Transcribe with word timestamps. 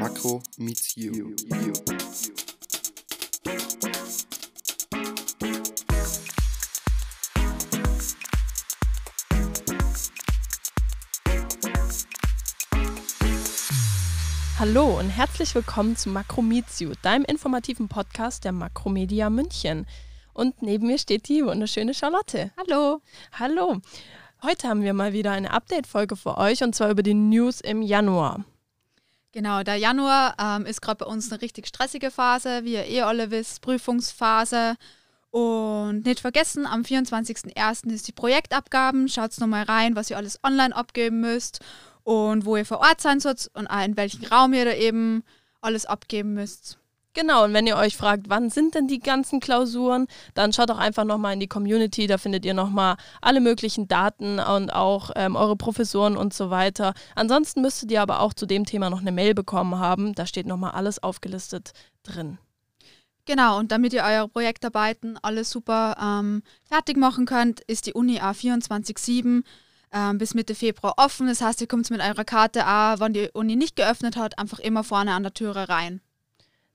Makro 0.00 0.42
meets 0.56 0.96
you. 0.96 1.36
Hallo 14.58 14.98
und 14.98 15.10
herzlich 15.10 15.54
willkommen 15.54 15.96
zu 15.96 16.08
Makro 16.08 16.40
Meets 16.40 16.80
You, 16.80 16.92
deinem 17.02 17.26
informativen 17.26 17.88
Podcast 17.88 18.44
der 18.44 18.52
Makromedia 18.52 19.28
München. 19.28 19.86
Und 20.32 20.62
neben 20.62 20.86
mir 20.86 20.96
steht 20.96 21.28
die 21.28 21.44
wunderschöne 21.44 21.92
Charlotte. 21.92 22.52
Hallo. 22.56 23.02
Hallo. 23.38 23.82
Heute 24.42 24.66
haben 24.66 24.80
wir 24.80 24.94
mal 24.94 25.12
wieder 25.12 25.32
eine 25.32 25.50
Update-Folge 25.50 26.16
für 26.16 26.38
euch 26.38 26.62
und 26.62 26.74
zwar 26.74 26.90
über 26.90 27.02
die 27.02 27.12
News 27.12 27.60
im 27.60 27.82
Januar. 27.82 28.46
Genau, 29.32 29.62
der 29.62 29.76
Januar 29.76 30.34
ähm, 30.40 30.66
ist 30.66 30.82
gerade 30.82 31.04
bei 31.04 31.06
uns 31.06 31.30
eine 31.30 31.40
richtig 31.40 31.68
stressige 31.68 32.10
Phase, 32.10 32.64
wie 32.64 32.72
ihr 32.72 32.86
eh 32.86 33.02
alle 33.02 33.30
wisst, 33.30 33.60
Prüfungsphase. 33.62 34.76
Und 35.30 36.04
nicht 36.04 36.18
vergessen, 36.18 36.66
am 36.66 36.82
24.01. 36.82 37.92
ist 37.92 38.08
die 38.08 38.12
Projektabgaben. 38.12 39.08
Schaut 39.08 39.38
nochmal 39.38 39.62
rein, 39.62 39.94
was 39.94 40.10
ihr 40.10 40.16
alles 40.16 40.40
online 40.42 40.74
abgeben 40.74 41.20
müsst 41.20 41.60
und 42.02 42.44
wo 42.44 42.56
ihr 42.56 42.66
vor 42.66 42.80
Ort 42.80 43.00
sein 43.00 43.20
sollt 43.20 43.48
und 43.54 43.68
in 43.70 43.96
welchem 43.96 44.24
Raum 44.24 44.52
ihr 44.52 44.64
da 44.64 44.74
eben 44.74 45.22
alles 45.60 45.86
abgeben 45.86 46.34
müsst. 46.34 46.78
Genau, 47.12 47.44
und 47.44 47.54
wenn 47.54 47.66
ihr 47.66 47.76
euch 47.76 47.96
fragt, 47.96 48.28
wann 48.28 48.50
sind 48.50 48.76
denn 48.76 48.86
die 48.86 49.00
ganzen 49.00 49.40
Klausuren, 49.40 50.06
dann 50.34 50.52
schaut 50.52 50.70
doch 50.70 50.78
einfach 50.78 51.04
nochmal 51.04 51.32
in 51.32 51.40
die 51.40 51.48
Community, 51.48 52.06
da 52.06 52.18
findet 52.18 52.44
ihr 52.44 52.54
nochmal 52.54 52.96
alle 53.20 53.40
möglichen 53.40 53.88
Daten 53.88 54.38
und 54.38 54.72
auch 54.72 55.10
ähm, 55.16 55.34
eure 55.34 55.56
Professoren 55.56 56.16
und 56.16 56.32
so 56.32 56.50
weiter. 56.50 56.94
Ansonsten 57.16 57.62
müsstet 57.62 57.90
ihr 57.90 58.00
aber 58.00 58.20
auch 58.20 58.32
zu 58.32 58.46
dem 58.46 58.64
Thema 58.64 58.90
noch 58.90 59.00
eine 59.00 59.10
Mail 59.10 59.34
bekommen 59.34 59.80
haben, 59.80 60.14
da 60.14 60.24
steht 60.24 60.46
nochmal 60.46 60.70
alles 60.70 61.02
aufgelistet 61.02 61.72
drin. 62.04 62.38
Genau, 63.24 63.58
und 63.58 63.72
damit 63.72 63.92
ihr 63.92 64.04
eure 64.04 64.28
Projektarbeiten 64.28 65.18
alles 65.20 65.50
super 65.50 65.96
ähm, 66.00 66.42
fertig 66.62 66.96
machen 66.96 67.26
könnt, 67.26 67.60
ist 67.62 67.86
die 67.86 67.92
Uni 67.92 68.20
A24-7 68.20 69.42
ähm, 69.92 70.18
bis 70.18 70.34
Mitte 70.34 70.54
Februar 70.54 70.94
offen. 70.96 71.26
Das 71.26 71.40
heißt, 71.40 71.60
ihr 71.60 71.66
kommt 71.66 71.90
mit 71.90 72.00
eurer 72.00 72.24
Karte 72.24 72.66
auch, 72.66 73.00
wenn 73.00 73.12
die 73.12 73.30
Uni 73.32 73.56
nicht 73.56 73.74
geöffnet 73.74 74.16
hat, 74.16 74.38
einfach 74.38 74.60
immer 74.60 74.84
vorne 74.84 75.12
an 75.12 75.24
der 75.24 75.34
Türe 75.34 75.68
rein. 75.68 76.00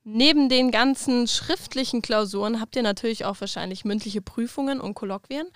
Neben 0.08 0.50
den 0.50 0.70
ganzen 0.70 1.28
schriftlichen 1.28 2.04
Klausuren 2.04 2.62
habt 2.62 2.76
ihr 2.76 2.84
natürlich 2.84 3.26
auch 3.26 3.42
wahrscheinlich 3.42 3.86
mündliche 3.86 4.22
Prüfungen 4.22 4.80
und 4.80 4.94
Kolloquien. 4.94 5.48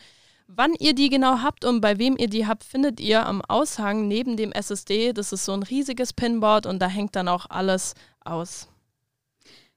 Wann 0.47 0.73
ihr 0.73 0.95
die 0.95 1.09
genau 1.09 1.43
habt 1.43 1.65
und 1.65 1.81
bei 1.81 1.99
wem 1.99 2.17
ihr 2.17 2.27
die 2.27 2.47
habt, 2.47 2.63
findet 2.63 2.99
ihr 2.99 3.27
am 3.27 3.43
Aushang 3.43 4.07
neben 4.07 4.37
dem 4.37 4.51
SSD. 4.51 5.13
Das 5.13 5.31
ist 5.31 5.45
so 5.45 5.53
ein 5.53 5.61
riesiges 5.61 6.13
Pinboard 6.13 6.65
und 6.65 6.79
da 6.79 6.87
hängt 6.87 7.15
dann 7.15 7.27
auch 7.27 7.45
alles 7.51 7.93
aus. 8.25 8.67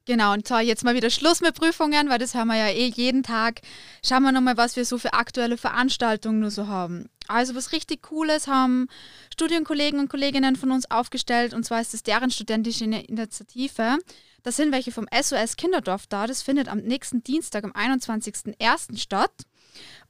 Genau, 0.06 0.32
und 0.32 0.48
zwar 0.48 0.62
jetzt 0.62 0.84
mal 0.84 0.94
wieder 0.94 1.10
Schluss 1.10 1.42
mit 1.42 1.54
Prüfungen, 1.54 2.08
weil 2.08 2.18
das 2.18 2.34
haben 2.34 2.48
wir 2.48 2.56
ja 2.56 2.68
eh 2.68 2.86
jeden 2.86 3.22
Tag. 3.22 3.60
Schauen 4.02 4.22
wir 4.22 4.32
nochmal, 4.32 4.56
was 4.56 4.76
wir 4.76 4.86
so 4.86 4.96
für 4.96 5.12
aktuelle 5.12 5.58
Veranstaltungen 5.58 6.40
nur 6.40 6.50
so 6.50 6.66
haben. 6.66 7.10
Also 7.28 7.54
was 7.54 7.72
richtig 7.72 8.02
Cooles 8.02 8.46
haben 8.46 8.88
Studienkollegen 9.32 10.00
und 10.00 10.08
Kolleginnen 10.08 10.56
von 10.56 10.70
uns 10.70 10.90
aufgestellt 10.90 11.54
und 11.54 11.64
zwar 11.64 11.80
ist 11.80 11.94
es 11.94 12.02
deren 12.02 12.30
studentische 12.30 12.84
Initiative. 12.84 13.98
Da 14.42 14.50
sind 14.50 14.72
welche 14.72 14.90
vom 14.90 15.06
SOS 15.12 15.56
Kinderdorf 15.56 16.06
da. 16.08 16.26
Das 16.26 16.42
findet 16.42 16.68
am 16.68 16.78
nächsten 16.78 17.22
Dienstag, 17.22 17.64
am 17.64 17.72
21.01. 17.72 18.98
statt. 18.98 19.32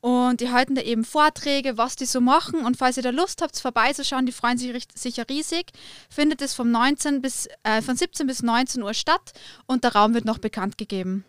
Und 0.00 0.40
die 0.40 0.50
halten 0.50 0.74
da 0.74 0.82
eben 0.82 1.04
Vorträge, 1.04 1.76
was 1.76 1.96
die 1.96 2.06
so 2.06 2.20
machen. 2.20 2.64
Und 2.64 2.76
falls 2.76 2.96
ihr 2.96 3.02
da 3.02 3.10
Lust 3.10 3.42
habt, 3.42 3.56
vorbeizuschauen, 3.58 4.26
die 4.26 4.32
freuen 4.32 4.58
sich 4.58 4.86
sicher 4.94 5.24
riesig. 5.28 5.66
Findet 6.10 6.42
es 6.42 6.54
vom 6.54 6.70
19 6.70 7.22
bis, 7.22 7.48
äh, 7.62 7.82
von 7.82 7.96
17 7.96 8.26
bis 8.26 8.42
19 8.42 8.82
Uhr 8.82 8.94
statt 8.94 9.32
und 9.66 9.84
der 9.84 9.94
Raum 9.94 10.14
wird 10.14 10.24
noch 10.24 10.38
bekannt 10.38 10.78
gegeben. 10.78 11.24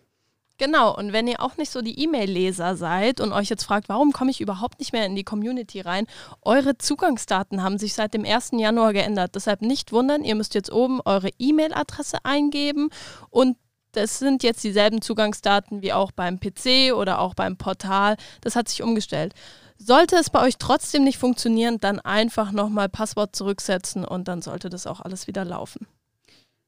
Genau, 0.64 0.96
und 0.96 1.12
wenn 1.12 1.28
ihr 1.28 1.42
auch 1.42 1.58
nicht 1.58 1.74
so 1.74 1.82
die 1.82 2.02
E-Mail-Leser 2.02 2.78
seid 2.78 3.20
und 3.20 3.34
euch 3.34 3.50
jetzt 3.50 3.66
fragt, 3.66 3.90
warum 3.90 4.14
komme 4.14 4.32
ich 4.32 4.40
überhaupt 4.40 4.80
nicht 4.80 4.94
mehr 4.94 5.06
in 5.06 5.14
die 5.14 5.26
Community 5.26 5.82
rein, 5.82 6.08
eure 6.42 6.78
Zugangsdaten 6.78 7.62
haben 7.62 7.78
sich 7.78 7.96
seit 7.96 8.14
dem 8.14 8.24
1. 8.24 8.52
Januar 8.54 8.94
geändert. 8.94 9.36
Deshalb 9.36 9.62
nicht 9.62 9.92
wundern, 9.92 10.24
ihr 10.24 10.36
müsst 10.36 10.56
jetzt 10.56 10.72
oben 10.72 11.02
eure 11.04 11.32
E-Mail-Adresse 11.38 12.20
eingeben 12.24 12.92
und 13.30 13.58
das 13.92 14.20
sind 14.20 14.42
jetzt 14.42 14.64
dieselben 14.64 15.02
Zugangsdaten 15.02 15.82
wie 15.82 15.92
auch 15.92 16.14
beim 16.14 16.40
PC 16.40 16.94
oder 16.96 17.20
auch 17.20 17.34
beim 17.34 17.58
Portal. 17.58 18.16
Das 18.40 18.56
hat 18.56 18.70
sich 18.70 18.82
umgestellt. 18.82 19.34
Sollte 19.78 20.16
es 20.16 20.30
bei 20.30 20.42
euch 20.42 20.58
trotzdem 20.60 21.04
nicht 21.04 21.18
funktionieren, 21.18 21.80
dann 21.82 22.00
einfach 22.00 22.54
nochmal 22.54 22.88
Passwort 22.88 23.36
zurücksetzen 23.36 24.06
und 24.06 24.30
dann 24.30 24.42
sollte 24.42 24.70
das 24.70 24.88
auch 24.88 25.02
alles 25.02 25.28
wieder 25.28 25.44
laufen. 25.44 25.88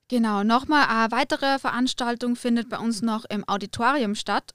Genau, 0.07 0.43
nochmal 0.43 0.85
eine 0.87 1.11
weitere 1.11 1.57
Veranstaltung 1.57 2.35
findet 2.35 2.69
bei 2.69 2.77
uns 2.77 3.01
noch 3.01 3.25
im 3.25 3.47
Auditorium 3.47 4.13
statt. 4.13 4.51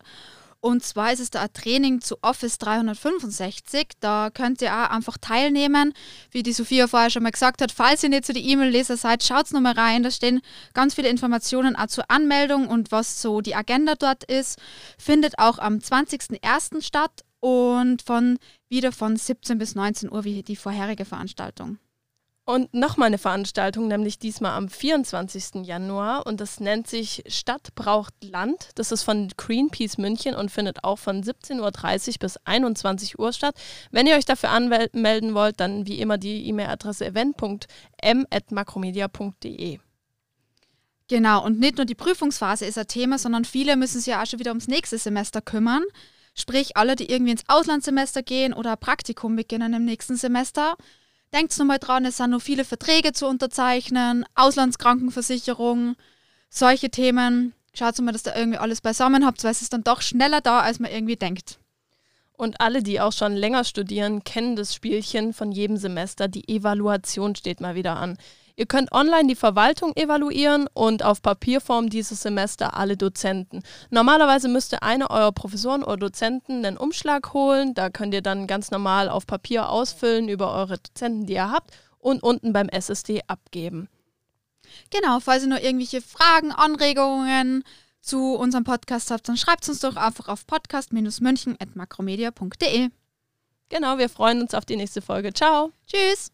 Und 0.60 0.84
zwar 0.84 1.12
ist 1.12 1.20
es 1.20 1.30
da 1.30 1.42
ein 1.42 1.52
Training 1.54 2.00
zu 2.02 2.18
Office 2.22 2.58
365. 2.58 3.88
Da 3.98 4.30
könnt 4.30 4.60
ihr 4.62 4.72
auch 4.72 4.90
einfach 4.90 5.16
teilnehmen. 5.18 5.94
Wie 6.30 6.42
die 6.42 6.52
Sophia 6.52 6.86
vorher 6.86 7.10
schon 7.10 7.22
mal 7.22 7.30
gesagt 7.30 7.62
hat, 7.62 7.72
falls 7.72 8.02
ihr 8.02 8.10
nicht 8.10 8.26
zu 8.26 8.32
so 8.32 8.38
die 8.38 8.48
E-Mail-Leser 8.50 8.96
seid, 8.96 9.24
schaut 9.24 9.50
nochmal 9.52 9.72
rein. 9.72 10.02
Da 10.02 10.10
stehen 10.10 10.40
ganz 10.74 10.94
viele 10.94 11.08
Informationen 11.08 11.74
auch 11.76 11.86
zur 11.86 12.04
Anmeldung 12.08 12.68
und 12.68 12.92
was 12.92 13.20
so 13.22 13.40
die 13.40 13.56
Agenda 13.56 13.94
dort 13.94 14.22
ist. 14.24 14.58
Findet 14.98 15.38
auch 15.38 15.58
am 15.58 15.78
20.01. 15.78 16.82
statt 16.82 17.24
und 17.40 18.02
von 18.02 18.38
wieder 18.68 18.92
von 18.92 19.16
17 19.16 19.58
bis 19.58 19.74
19 19.74 20.12
Uhr 20.12 20.24
wie 20.24 20.42
die 20.42 20.56
vorherige 20.56 21.06
Veranstaltung. 21.06 21.78
Und 22.50 22.74
nochmal 22.74 23.06
eine 23.06 23.18
Veranstaltung, 23.18 23.86
nämlich 23.86 24.18
diesmal 24.18 24.56
am 24.56 24.68
24. 24.68 25.64
Januar. 25.64 26.26
Und 26.26 26.40
das 26.40 26.58
nennt 26.58 26.88
sich 26.88 27.22
Stadt 27.28 27.76
braucht 27.76 28.12
Land. 28.24 28.70
Das 28.74 28.90
ist 28.90 29.04
von 29.04 29.28
Greenpeace 29.36 29.98
München 29.98 30.34
und 30.34 30.50
findet 30.50 30.82
auch 30.82 30.98
von 30.98 31.22
17.30 31.22 31.60
Uhr 31.60 31.70
bis 32.18 32.38
21 32.38 33.20
Uhr 33.20 33.32
statt. 33.32 33.54
Wenn 33.92 34.08
ihr 34.08 34.16
euch 34.16 34.24
dafür 34.24 34.50
anmelden 34.50 35.34
wollt, 35.34 35.60
dann 35.60 35.86
wie 35.86 36.00
immer 36.00 36.18
die 36.18 36.44
E-Mail-Adresse 36.48 37.06
event.m.makromedia.de. 37.06 39.78
Genau, 41.06 41.44
und 41.44 41.60
nicht 41.60 41.76
nur 41.76 41.86
die 41.86 41.94
Prüfungsphase 41.94 42.66
ist 42.66 42.78
ein 42.78 42.88
Thema, 42.88 43.18
sondern 43.18 43.44
viele 43.44 43.76
müssen 43.76 43.98
sich 43.98 44.08
ja 44.08 44.20
auch 44.20 44.26
schon 44.26 44.40
wieder 44.40 44.50
ums 44.50 44.66
nächste 44.66 44.98
Semester 44.98 45.40
kümmern. 45.40 45.84
Sprich, 46.34 46.76
alle, 46.76 46.96
die 46.96 47.12
irgendwie 47.12 47.30
ins 47.30 47.44
Auslandssemester 47.46 48.24
gehen 48.24 48.54
oder 48.54 48.74
Praktikum 48.74 49.36
beginnen 49.36 49.72
im 49.72 49.84
nächsten 49.84 50.16
Semester. 50.16 50.74
Denkt 51.32 51.56
nochmal 51.58 51.78
dran, 51.78 52.04
es 52.04 52.16
sind 52.16 52.30
noch 52.30 52.42
viele 52.42 52.64
Verträge 52.64 53.12
zu 53.12 53.26
unterzeichnen, 53.28 54.24
Auslandskrankenversicherung, 54.34 55.94
solche 56.48 56.90
Themen. 56.90 57.54
Schaut 57.72 57.98
mal, 58.00 58.10
dass 58.10 58.26
ihr 58.26 58.34
irgendwie 58.34 58.58
alles 58.58 58.80
beisammen 58.80 59.24
habt, 59.24 59.44
weil 59.44 59.52
es 59.52 59.62
ist 59.62 59.72
dann 59.72 59.84
doch 59.84 60.02
schneller 60.02 60.40
da, 60.40 60.60
als 60.60 60.80
man 60.80 60.90
irgendwie 60.90 61.14
denkt. 61.14 61.59
Und 62.40 62.58
alle, 62.62 62.82
die 62.82 63.02
auch 63.02 63.12
schon 63.12 63.36
länger 63.36 63.64
studieren, 63.64 64.24
kennen 64.24 64.56
das 64.56 64.74
Spielchen 64.74 65.34
von 65.34 65.52
jedem 65.52 65.76
Semester. 65.76 66.26
Die 66.26 66.48
Evaluation 66.48 67.36
steht 67.36 67.60
mal 67.60 67.74
wieder 67.74 67.98
an. 67.98 68.16
Ihr 68.56 68.64
könnt 68.64 68.92
online 68.92 69.26
die 69.26 69.34
Verwaltung 69.34 69.94
evaluieren 69.94 70.66
und 70.72 71.04
auf 71.04 71.20
Papierform 71.20 71.90
dieses 71.90 72.22
Semester 72.22 72.78
alle 72.78 72.96
Dozenten. 72.96 73.62
Normalerweise 73.90 74.48
müsste 74.48 74.82
einer 74.82 75.10
eurer 75.10 75.32
Professoren 75.32 75.82
oder 75.84 75.98
Dozenten 75.98 76.64
einen 76.64 76.78
Umschlag 76.78 77.34
holen. 77.34 77.74
Da 77.74 77.90
könnt 77.90 78.14
ihr 78.14 78.22
dann 78.22 78.46
ganz 78.46 78.70
normal 78.70 79.10
auf 79.10 79.26
Papier 79.26 79.68
ausfüllen 79.68 80.30
über 80.30 80.50
eure 80.54 80.78
Dozenten, 80.78 81.26
die 81.26 81.34
ihr 81.34 81.50
habt 81.50 81.72
und 81.98 82.22
unten 82.22 82.54
beim 82.54 82.70
SSD 82.70 83.20
abgeben. 83.26 83.90
Genau, 84.88 85.20
falls 85.20 85.42
ihr 85.42 85.50
noch 85.50 85.60
irgendwelche 85.60 86.00
Fragen, 86.00 86.52
Anregungen 86.52 87.64
zu 88.00 88.34
unserem 88.34 88.64
Podcast 88.64 89.10
habt, 89.10 89.28
dann 89.28 89.36
schreibt 89.36 89.68
uns 89.68 89.80
doch 89.80 89.96
einfach 89.96 90.28
auf 90.28 90.46
podcast-münchen.makromedia.de. 90.46 92.88
Genau, 93.68 93.98
wir 93.98 94.08
freuen 94.08 94.40
uns 94.42 94.54
auf 94.54 94.64
die 94.64 94.76
nächste 94.76 95.02
Folge. 95.02 95.32
Ciao. 95.32 95.72
Tschüss. 95.86 96.32